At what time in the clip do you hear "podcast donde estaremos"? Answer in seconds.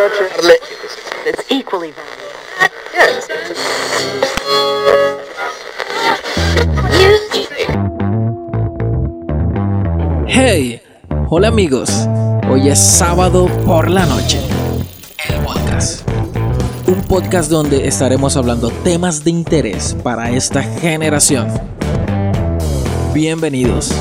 17.02-18.36